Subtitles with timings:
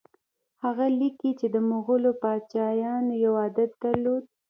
[0.63, 4.23] هغه لیکي چې د مغولو پاچایانو یو عادت درلود.